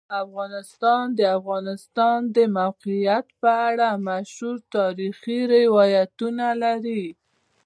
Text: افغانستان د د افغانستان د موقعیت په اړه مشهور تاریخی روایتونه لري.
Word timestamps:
افغانستان 0.23 1.03
د 1.13 1.13
د 1.17 1.21
افغانستان 1.39 2.17
د 2.35 2.37
موقعیت 2.57 3.25
په 3.41 3.51
اړه 3.69 3.87
مشهور 4.07 4.55
تاریخی 4.75 5.39
روایتونه 5.53 6.47
لري. 6.63 7.05